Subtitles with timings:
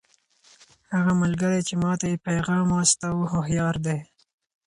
[0.95, 3.99] هغه ملګری چې ما ته یې پیغام واستاوه هوښیار دی.